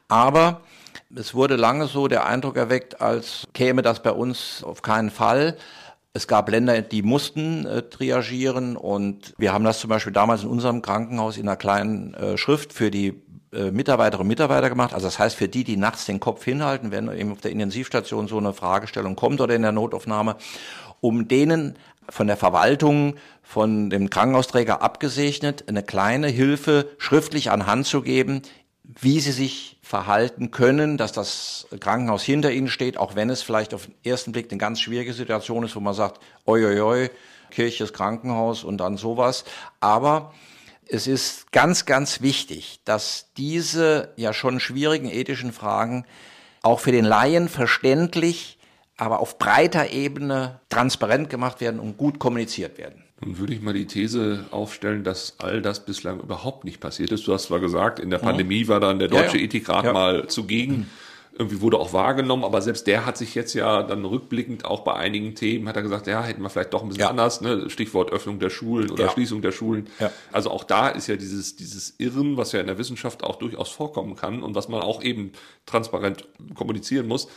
[0.09, 0.61] Aber
[1.15, 5.57] es wurde lange so der Eindruck erweckt, als käme das bei uns auf keinen Fall.
[6.15, 10.49] Es gab Länder, die mussten äh, triagieren und wir haben das zum Beispiel damals in
[10.49, 14.95] unserem Krankenhaus in einer kleinen äh, Schrift für die Mitarbeiterinnen und Mitarbeiter gemacht.
[14.95, 18.27] Also das heißt für die, die nachts den Kopf hinhalten, wenn eben auf der Intensivstation
[18.27, 20.37] so eine Fragestellung kommt oder in der Notaufnahme,
[21.01, 21.77] um denen
[22.09, 28.43] von der Verwaltung, von dem Krankenhausträger abgesegnet, eine kleine Hilfe schriftlich an Hand zu geben,
[28.85, 33.75] wie sie sich verhalten können, dass das Krankenhaus hinter ihnen steht, auch wenn es vielleicht
[33.75, 37.11] auf den ersten Blick eine ganz schwierige Situation ist, wo man sagt, oi, oi, oi,
[37.51, 39.45] Kirche ist Krankenhaus und dann sowas.
[39.81, 40.33] Aber
[40.93, 46.05] es ist ganz, ganz wichtig, dass diese ja schon schwierigen ethischen Fragen
[46.61, 48.59] auch für den Laien verständlich,
[48.99, 53.03] aber auf breiter Ebene transparent gemacht werden und gut kommuniziert werden.
[53.25, 57.27] Nun würde ich mal die These aufstellen, dass all das bislang überhaupt nicht passiert ist.
[57.27, 58.25] Du hast zwar gesagt, in der mhm.
[58.25, 59.45] Pandemie war dann der Deutsche ja, ja.
[59.45, 59.93] Ethikrat ja.
[59.95, 60.91] mal zugegen.
[61.37, 64.95] Irgendwie wurde auch wahrgenommen, aber selbst der hat sich jetzt ja dann rückblickend auch bei
[64.95, 67.11] einigen Themen, hat er gesagt, ja, hätten wir vielleicht doch ein bisschen ja.
[67.11, 67.71] anders, ne?
[67.71, 69.11] Stichwort Öffnung der Schulen oder ja.
[69.11, 69.89] Schließung der Schulen.
[69.99, 70.11] Ja.
[70.31, 73.71] Also auch da ist ja dieses, dieses Irren, was ja in der Wissenschaft auch durchaus
[73.71, 75.33] vorkommen kann und was man auch eben
[75.65, 77.29] transparent kommunizieren muss.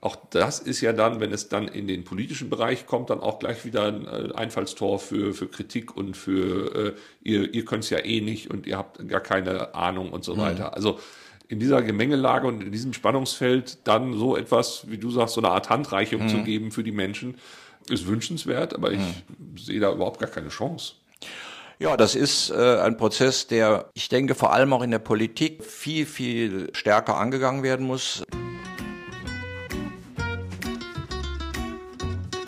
[0.00, 3.40] Auch das ist ja dann, wenn es dann in den politischen Bereich kommt, dann auch
[3.40, 7.90] gleich wieder ein äh, Einfallstor für, für Kritik und für äh, ihr, ihr könnt es
[7.90, 10.40] ja eh nicht und ihr habt gar keine Ahnung und so mhm.
[10.40, 10.74] weiter.
[10.74, 11.00] Also
[11.48, 15.50] in dieser Gemengelage und in diesem Spannungsfeld dann so etwas, wie du sagst, so eine
[15.50, 16.28] Art Handreichung mhm.
[16.28, 17.36] zu geben für die Menschen,
[17.88, 19.56] ist wünschenswert, aber ich mhm.
[19.56, 20.92] sehe da überhaupt gar keine Chance.
[21.78, 25.64] Ja, das ist äh, ein Prozess, der, ich denke, vor allem auch in der Politik
[25.64, 28.24] viel, viel stärker angegangen werden muss.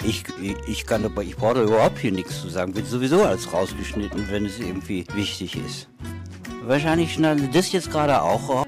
[0.04, 0.24] Ich,
[0.66, 2.74] ich kann aber, ich brauche überhaupt hier nichts zu sagen.
[2.74, 5.88] Wird sowieso als rausgeschnitten, wenn es irgendwie wichtig ist.
[6.64, 8.66] Wahrscheinlich schneiden das jetzt gerade auch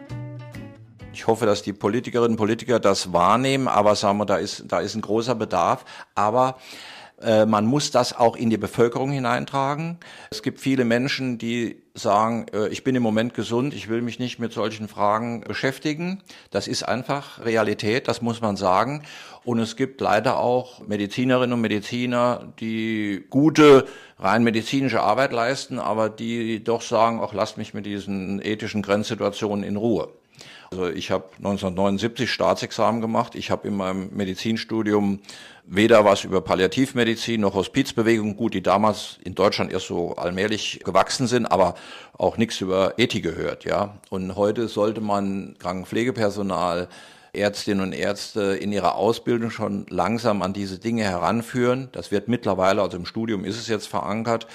[1.13, 4.81] ich hoffe, dass die Politikerinnen und Politiker das wahrnehmen, aber sagen wir, da ist, da
[4.81, 5.85] ist ein großer Bedarf.
[6.15, 6.57] Aber
[7.23, 9.99] äh, man muss das auch in die Bevölkerung hineintragen.
[10.31, 14.19] Es gibt viele Menschen, die sagen, äh, ich bin im Moment gesund, ich will mich
[14.19, 16.23] nicht mit solchen Fragen beschäftigen.
[16.51, 19.03] Das ist einfach Realität, das muss man sagen.
[19.45, 23.87] Und es gibt leider auch Medizinerinnen und Mediziner, die gute,
[24.19, 29.65] rein medizinische Arbeit leisten, aber die doch sagen, auch lasst mich mit diesen ethischen Grenzsituationen
[29.65, 30.09] in Ruhe.
[30.73, 33.35] Also ich habe 1979 Staatsexamen gemacht.
[33.35, 35.21] Ich habe in meinem Medizinstudium
[35.67, 41.27] weder was über Palliativmedizin noch Hospizbewegung, gut, die damals in Deutschland erst so allmählich gewachsen
[41.27, 41.75] sind, aber
[42.17, 43.99] auch nichts über Ethik gehört, ja.
[44.09, 46.89] Und heute sollte man Krankenpflegepersonal
[47.35, 51.91] Ärztinnen und Ärzte in ihrer Ausbildung schon langsam an diese Dinge heranführen.
[51.93, 54.47] Das wird mittlerweile, also im Studium ist es jetzt verankert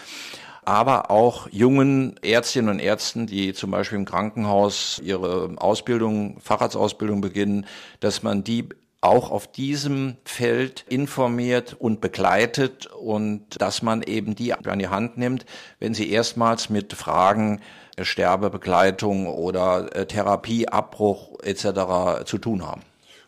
[0.68, 7.66] aber auch jungen Ärztinnen und Ärzten, die zum Beispiel im Krankenhaus ihre Ausbildung, Facharztausbildung beginnen,
[8.02, 8.68] dass man die
[9.00, 15.18] auch auf diesem Feld informiert und begleitet und dass man eben die an die Hand
[15.18, 15.46] nimmt,
[15.80, 17.62] wenn sie erstmals mit Fragen
[18.02, 22.26] Sterbebegleitung oder äh, Therapieabbruch etc.
[22.26, 22.82] zu tun haben.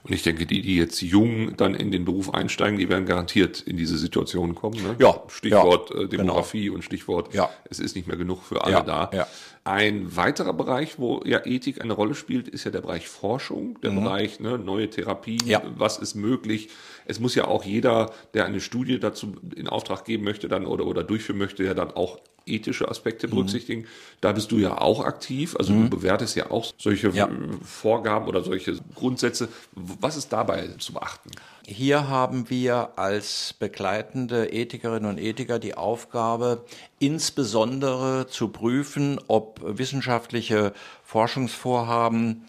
[0.09, 3.61] Und ich denke, die, die jetzt jung dann in den Beruf einsteigen, die werden garantiert
[3.61, 4.81] in diese Situation kommen.
[4.81, 4.95] Ne?
[4.97, 5.21] Ja.
[5.27, 6.75] Stichwort ja, äh, Demografie genau.
[6.75, 7.47] und Stichwort, ja.
[7.69, 9.11] es ist nicht mehr genug für alle ja, da.
[9.13, 9.27] Ja.
[9.65, 13.91] Ein weiterer Bereich, wo ja Ethik eine Rolle spielt, ist ja der Bereich Forschung, der
[13.91, 14.03] mhm.
[14.03, 15.61] Bereich ne, neue Therapien, ja.
[15.77, 16.69] was ist möglich.
[17.05, 20.87] Es muss ja auch jeder, der eine Studie dazu in Auftrag geben möchte dann oder,
[20.87, 22.17] oder durchführen möchte, ja dann auch
[22.49, 23.31] ethische Aspekte mhm.
[23.31, 23.81] berücksichtigen.
[23.81, 23.87] Mhm.
[24.21, 25.89] Da bist du ja auch aktiv, also mhm.
[25.89, 27.29] du bewertest ja auch solche ja.
[27.63, 29.49] Vorgaben oder solche Grundsätze.
[29.73, 31.31] Was ist dabei zu beachten?
[31.65, 36.65] Hier haben wir als begleitende Ethikerinnen und Ethiker die Aufgabe,
[36.97, 42.45] insbesondere zu prüfen, ob wissenschaftliche Forschungsvorhaben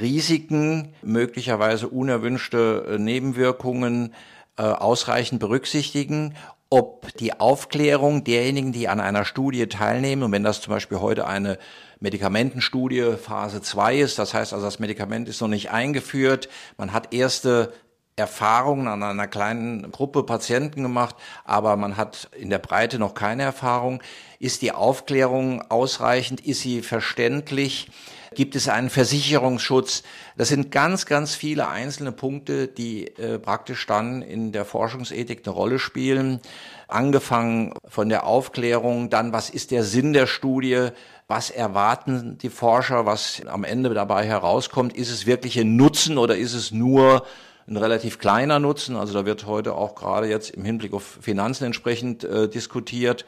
[0.00, 4.12] Risiken, möglicherweise unerwünschte Nebenwirkungen
[4.56, 6.34] äh, ausreichend berücksichtigen
[6.70, 11.26] ob die Aufklärung derjenigen, die an einer Studie teilnehmen, und wenn das zum Beispiel heute
[11.26, 11.58] eine
[12.00, 17.14] Medikamentenstudie Phase 2 ist, das heißt also, das Medikament ist noch nicht eingeführt, man hat
[17.14, 17.72] erste
[18.18, 23.44] Erfahrungen an einer kleinen Gruppe Patienten gemacht, aber man hat in der Breite noch keine
[23.44, 24.02] Erfahrung.
[24.38, 26.40] Ist die Aufklärung ausreichend?
[26.40, 27.88] Ist sie verständlich?
[28.34, 30.02] Gibt es einen Versicherungsschutz?
[30.36, 35.54] Das sind ganz, ganz viele einzelne Punkte, die äh, praktisch dann in der Forschungsethik eine
[35.54, 36.40] Rolle spielen.
[36.88, 40.88] Angefangen von der Aufklärung, dann was ist der Sinn der Studie?
[41.26, 44.94] Was erwarten die Forscher, was am Ende dabei herauskommt?
[44.94, 47.26] Ist es wirklich ein Nutzen oder ist es nur
[47.68, 48.96] ein relativ kleiner Nutzen?
[48.96, 53.24] Also da wird heute auch gerade jetzt im Hinblick auf Finanzen entsprechend äh, diskutiert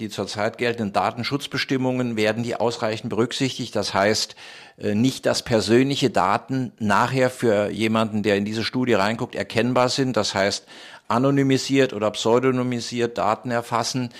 [0.00, 3.76] die zurzeit geltenden Datenschutzbestimmungen werden die ausreichend berücksichtigt.
[3.76, 4.34] Das heißt,
[4.78, 10.16] äh, nicht, dass persönliche Daten nachher für jemanden, der in diese Studie reinguckt, erkennbar sind.
[10.16, 10.66] Das heißt,
[11.06, 14.10] anonymisiert oder pseudonymisiert Daten erfassen.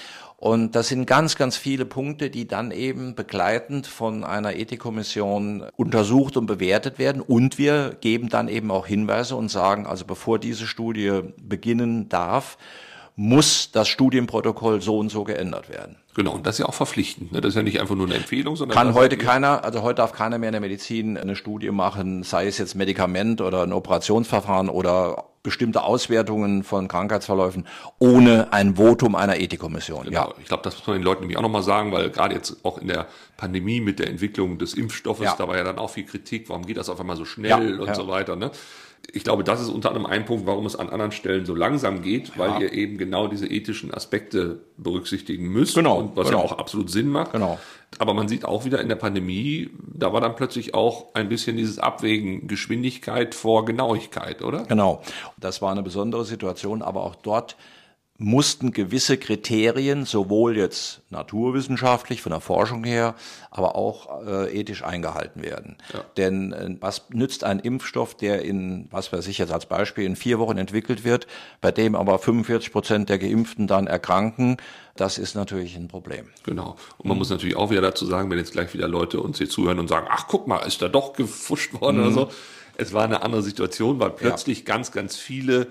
[0.40, 6.38] Und das sind ganz, ganz viele Punkte, die dann eben begleitend von einer Ethikkommission untersucht
[6.38, 7.20] und bewertet werden.
[7.20, 12.56] Und wir geben dann eben auch Hinweise und sagen, also bevor diese Studie beginnen darf,
[13.20, 15.96] muss das Studienprotokoll so und so geändert werden.
[16.14, 17.32] Genau, und das ist ja auch verpflichtend.
[17.32, 17.42] Ne?
[17.42, 18.74] Das ist ja nicht einfach nur eine Empfehlung, sondern.
[18.74, 22.46] Kann heute keiner, also heute darf keiner mehr in der Medizin eine Studie machen, sei
[22.46, 27.66] es jetzt Medikament oder ein Operationsverfahren oder bestimmte Auswertungen von Krankheitsverläufen
[27.98, 30.06] ohne ein Votum einer Ethikkommission.
[30.06, 30.28] Genau.
[30.28, 30.34] Ja.
[30.38, 32.78] Ich glaube, das muss man den Leuten nämlich auch nochmal sagen, weil gerade jetzt auch
[32.78, 33.06] in der
[33.36, 35.34] Pandemie mit der Entwicklung des Impfstoffes, ja.
[35.36, 37.80] da war ja dann auch viel Kritik, warum geht das auf einmal so schnell ja,
[37.80, 37.94] und ja.
[37.94, 38.34] so weiter.
[38.36, 38.50] Ne?
[39.12, 42.02] Ich glaube, das ist unter anderem ein Punkt, warum es an anderen Stellen so langsam
[42.02, 42.58] geht, weil ja.
[42.60, 45.74] ihr eben genau diese ethischen Aspekte berücksichtigen müsst.
[45.74, 45.98] Genau.
[45.98, 46.38] Und was genau.
[46.38, 47.32] ja auch absolut Sinn macht.
[47.32, 47.58] Genau.
[47.98, 51.56] Aber man sieht auch wieder in der Pandemie, da war dann plötzlich auch ein bisschen
[51.56, 54.64] dieses Abwägen Geschwindigkeit vor Genauigkeit, oder?
[54.64, 55.02] Genau.
[55.38, 57.56] Das war eine besondere Situation, aber auch dort
[58.22, 63.14] mussten gewisse Kriterien, sowohl jetzt naturwissenschaftlich von der Forschung her,
[63.50, 65.78] aber auch äh, ethisch eingehalten werden.
[65.94, 66.04] Ja.
[66.18, 70.16] Denn äh, was nützt ein Impfstoff, der in, was weiß ich jetzt als Beispiel, in
[70.16, 71.28] vier Wochen entwickelt wird,
[71.62, 74.58] bei dem aber 45 Prozent der Geimpften dann erkranken,
[74.96, 76.26] das ist natürlich ein Problem.
[76.44, 76.76] Genau.
[76.98, 77.20] Und man mhm.
[77.20, 79.88] muss natürlich auch wieder dazu sagen, wenn jetzt gleich wieder Leute uns hier zuhören und
[79.88, 82.02] sagen, ach guck mal, ist da doch gefuscht worden mhm.
[82.02, 82.28] oder so.
[82.76, 84.64] Es war eine andere Situation, weil plötzlich ja.
[84.66, 85.68] ganz, ganz viele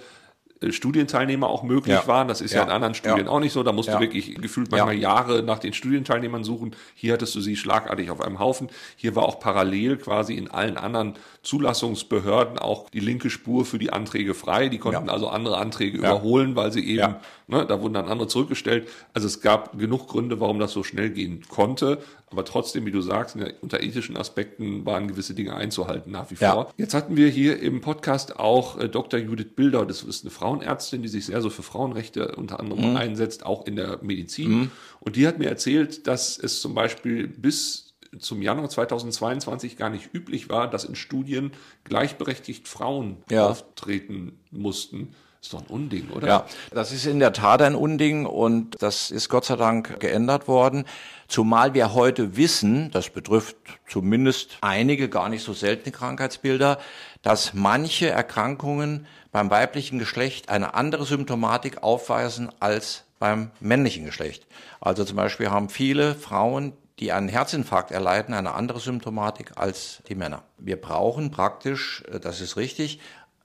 [0.69, 2.08] Studienteilnehmer auch möglich ja.
[2.08, 2.28] waren.
[2.28, 2.60] Das ist ja.
[2.60, 3.32] ja in anderen Studien ja.
[3.32, 3.63] auch nicht so.
[3.63, 6.76] Da musst du wirklich gefühlt manchmal Jahre nach den Studienteilnehmern suchen.
[6.95, 8.69] Hier hattest du sie schlagartig auf einem Haufen.
[8.95, 13.93] Hier war auch parallel quasi in allen anderen Zulassungsbehörden auch die linke Spur für die
[13.93, 14.67] Anträge frei.
[14.67, 17.15] Die konnten also andere Anträge überholen, weil sie eben,
[17.48, 18.89] ne, da wurden dann andere zurückgestellt.
[19.13, 22.00] Also es gab genug Gründe, warum das so schnell gehen konnte.
[22.32, 26.48] Aber trotzdem, wie du sagst, unter ethischen Aspekten waren gewisse Dinge einzuhalten nach wie vor.
[26.48, 26.68] Ja.
[26.78, 29.20] Jetzt hatten wir hier im Podcast auch äh, Dr.
[29.20, 32.98] Judith Bilder, das ist eine Frauenärztin, die sich sehr so für Frauenrechte unter anderem mhm.
[32.98, 34.52] einsetzt, auch in der Medizin.
[34.52, 34.72] Mhm.
[35.00, 40.13] Und die hat mir erzählt, dass es zum Beispiel bis zum Januar 2022 gar nicht
[40.13, 41.52] üblich war, dass in Studien
[41.84, 43.48] gleichberechtigt Frauen ja.
[43.48, 45.13] auftreten mussten.
[45.42, 46.28] Ist doch ein Unding, oder?
[46.28, 50.50] Ja, das ist in der Tat ein Unding und das ist Gott sei Dank geändert
[50.50, 50.84] worden.
[51.30, 53.56] Zumal wir heute wissen, das betrifft
[53.88, 56.80] zumindest einige gar nicht so seltene Krankheitsbilder,
[57.22, 64.48] dass manche Erkrankungen beim weiblichen Geschlecht eine andere Symptomatik aufweisen als beim männlichen Geschlecht.
[64.82, 70.15] Also zum Beispiel haben viele Frauen, die einen Herzinfarkt erleiden, eine andere Symptomatik als die
[70.15, 70.42] Männer.
[70.58, 73.00] Wir brauchen praktisch, äh, das ist richtig,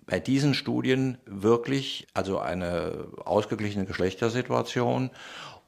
[0.07, 5.11] bei diesen Studien wirklich also eine ausgeglichene Geschlechtersituation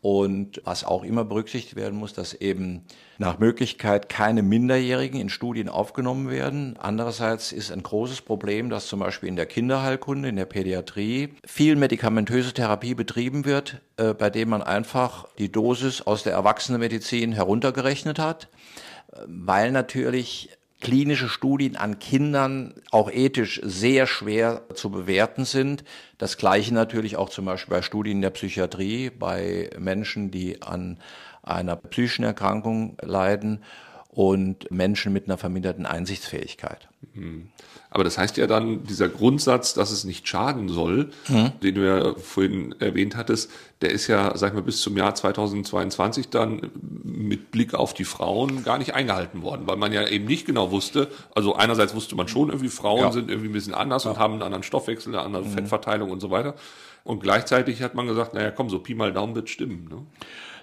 [0.00, 2.82] und was auch immer berücksichtigt werden muss, dass eben
[3.18, 6.76] nach Möglichkeit keine Minderjährigen in Studien aufgenommen werden.
[6.78, 11.76] Andererseits ist ein großes Problem, dass zum Beispiel in der Kinderheilkunde, in der Pädiatrie viel
[11.76, 18.18] medikamentöse Therapie betrieben wird, äh, bei dem man einfach die Dosis aus der Erwachsenenmedizin heruntergerechnet
[18.18, 18.48] hat,
[19.12, 25.84] äh, weil natürlich klinische Studien an Kindern auch ethisch sehr schwer zu bewerten sind.
[26.18, 30.98] Das gleiche natürlich auch zum Beispiel bei Studien der Psychiatrie, bei Menschen, die an
[31.42, 33.62] einer psychischen Erkrankung leiden
[34.08, 36.88] und Menschen mit einer verminderten Einsichtsfähigkeit.
[37.14, 37.50] Mhm.
[37.96, 41.52] Aber das heißt ja dann, dieser Grundsatz, dass es nicht schaden soll, mhm.
[41.62, 45.14] den du ja vorhin erwähnt hattest, der ist ja, sag ich mal, bis zum Jahr
[45.14, 46.70] 2022 dann
[47.02, 50.70] mit Blick auf die Frauen gar nicht eingehalten worden, weil man ja eben nicht genau
[50.72, 53.12] wusste, also einerseits wusste man schon irgendwie, Frauen ja.
[53.12, 54.10] sind irgendwie ein bisschen anders ja.
[54.10, 55.52] und haben einen anderen Stoffwechsel, eine andere mhm.
[55.54, 56.54] Fettverteilung und so weiter.
[57.02, 59.88] Und gleichzeitig hat man gesagt, naja, komm, so Pi mal Daumen wird stimmen.
[59.90, 60.02] Ne?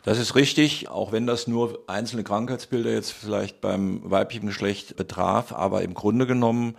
[0.04, 5.52] Das ist richtig, auch wenn das nur einzelne Krankheitsbilder jetzt vielleicht beim weiblichen Geschlecht betraf,
[5.52, 6.76] aber im Grunde genommen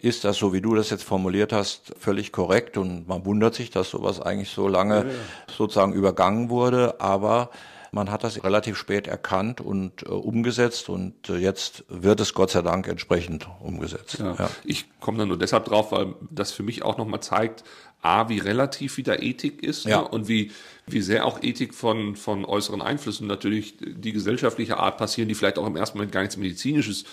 [0.00, 3.70] ist das, so wie du das jetzt formuliert hast, völlig korrekt und man wundert sich,
[3.70, 5.14] dass sowas eigentlich so lange ja, ja.
[5.56, 7.50] sozusagen übergangen wurde, aber
[7.90, 12.50] man hat das relativ spät erkannt und äh, umgesetzt und äh, jetzt wird es Gott
[12.50, 14.18] sei Dank entsprechend umgesetzt.
[14.18, 14.34] Ja.
[14.38, 14.50] Ja.
[14.64, 17.64] Ich komme da nur deshalb drauf, weil das für mich auch nochmal zeigt,
[18.00, 20.02] A, wie relativ wieder Ethik ist ja.
[20.02, 20.08] ne?
[20.08, 20.52] und wie,
[20.86, 25.58] wie sehr auch Ethik von, von äußeren Einflüssen natürlich die gesellschaftliche Art passieren, die vielleicht
[25.58, 27.04] auch im ersten Moment gar nichts Medizinisches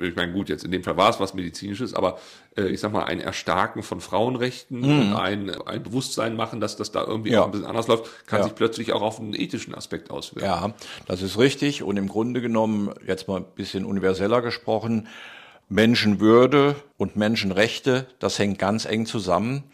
[0.00, 2.18] ich meine, gut, jetzt in dem Fall war es was Medizinisches, aber
[2.56, 4.84] äh, ich sag mal, ein Erstarken von Frauenrechten mhm.
[4.84, 7.42] und ein, ein Bewusstsein machen, dass das da irgendwie ja.
[7.42, 8.44] auch ein bisschen anders läuft, kann ja.
[8.44, 10.48] sich plötzlich auch auf einen ethischen Aspekt auswirken.
[10.48, 10.74] Ja,
[11.06, 11.82] das ist richtig.
[11.82, 15.08] Und im Grunde genommen, jetzt mal ein bisschen universeller gesprochen,
[15.68, 19.64] Menschenwürde und Menschenrechte, das hängt ganz eng zusammen.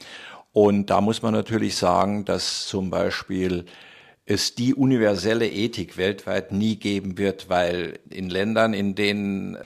[0.52, 3.66] Und da muss man natürlich sagen, dass zum Beispiel
[4.28, 9.56] es die universelle Ethik weltweit nie geben wird, weil in Ländern, in denen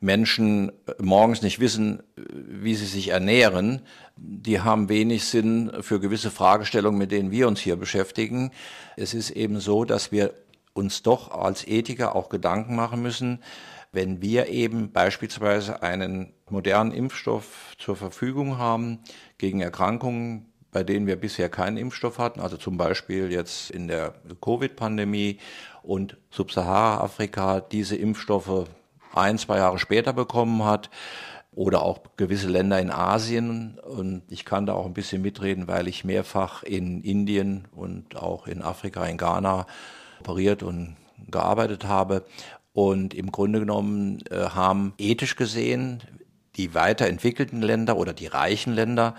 [0.00, 3.82] Menschen morgens nicht wissen, wie sie sich ernähren,
[4.16, 8.50] die haben wenig Sinn für gewisse Fragestellungen, mit denen wir uns hier beschäftigen.
[8.96, 10.32] Es ist eben so, dass wir
[10.72, 13.40] uns doch als Ethiker auch Gedanken machen müssen,
[13.92, 19.00] wenn wir eben beispielsweise einen modernen Impfstoff zur Verfügung haben
[19.36, 24.14] gegen Erkrankungen, bei denen wir bisher keinen Impfstoff hatten, also zum Beispiel jetzt in der
[24.40, 25.38] Covid-Pandemie
[25.82, 28.68] und Subsahara-Afrika diese Impfstoffe
[29.14, 30.90] ein, zwei Jahre später bekommen hat
[31.52, 33.78] oder auch gewisse Länder in Asien.
[33.78, 38.46] Und ich kann da auch ein bisschen mitreden, weil ich mehrfach in Indien und auch
[38.46, 39.66] in Afrika, in Ghana
[40.20, 40.96] operiert und
[41.30, 42.24] gearbeitet habe.
[42.72, 46.02] Und im Grunde genommen äh, haben ethisch gesehen
[46.56, 49.14] die weiterentwickelten Länder oder die reichen Länder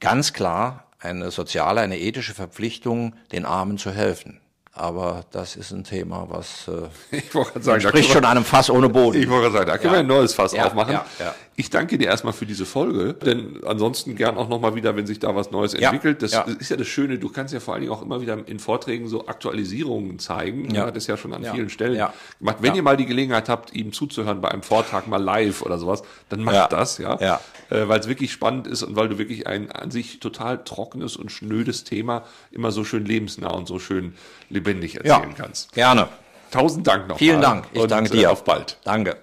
[0.00, 4.40] ganz klar eine soziale, eine ethische Verpflichtung, den Armen zu helfen.
[4.78, 9.22] Aber das ist ein Thema, was äh, ich sagen, spricht schon einem Fass ohne Boden.
[9.22, 9.92] Ich wollte sagen, da können ja.
[9.92, 10.92] wir ein neues Fass ja, aufmachen.
[11.18, 15.06] Ja, ich danke dir erstmal für diese Folge, denn ansonsten gern auch nochmal wieder, wenn
[15.06, 16.22] sich da was Neues entwickelt.
[16.22, 18.58] Das ist ja das Schöne, du kannst ja vor allen Dingen auch immer wieder in
[18.58, 20.74] Vorträgen so Aktualisierungen zeigen.
[20.74, 20.90] Ja.
[20.90, 22.06] Das ist ja schon an vielen Stellen
[22.38, 22.58] gemacht.
[22.60, 26.02] Wenn ihr mal die Gelegenheit habt, ihm zuzuhören bei einem Vortrag mal live oder sowas,
[26.28, 27.18] dann macht das, ja.
[27.18, 27.40] ja.
[27.70, 31.16] Äh, weil es wirklich spannend ist und weil du wirklich ein an sich total trockenes
[31.16, 34.14] und schnödes Thema immer so schön lebensnah und so schön
[34.50, 35.72] lebendig erzählen kannst.
[35.72, 36.08] Gerne.
[36.50, 37.18] Tausend Dank noch.
[37.18, 37.66] Vielen Dank.
[37.72, 38.22] Ich danke dir.
[38.22, 38.78] Äh, auf bald.
[38.84, 39.16] Danke.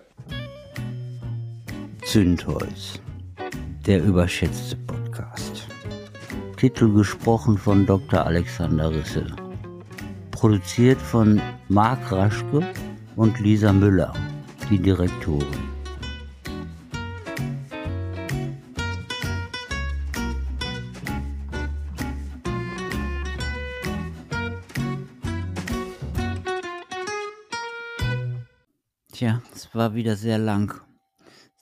[2.05, 2.99] Zündholz,
[3.85, 5.67] der überschätzte Podcast.
[6.57, 8.25] Titel gesprochen von Dr.
[8.25, 9.25] Alexander Risse.
[10.31, 12.67] Produziert von Marc Raschke
[13.15, 14.13] und Lisa Müller,
[14.69, 15.72] die Direktorin.
[29.24, 30.82] Tja, es war wieder sehr lang.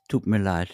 [0.07, 0.69] Tut mir leid.